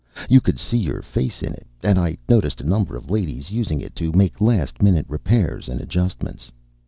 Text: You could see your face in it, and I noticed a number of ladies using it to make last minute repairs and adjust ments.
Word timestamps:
You 0.27 0.41
could 0.41 0.57
see 0.57 0.79
your 0.79 1.03
face 1.03 1.43
in 1.43 1.53
it, 1.53 1.67
and 1.83 1.99
I 1.99 2.17
noticed 2.27 2.59
a 2.59 2.67
number 2.67 2.95
of 2.97 3.11
ladies 3.11 3.51
using 3.51 3.79
it 3.81 3.95
to 3.97 4.11
make 4.13 4.41
last 4.41 4.81
minute 4.81 5.05
repairs 5.07 5.69
and 5.69 5.79
adjust 5.79 6.23
ments. 6.23 6.51